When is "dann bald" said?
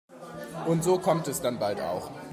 1.43-1.79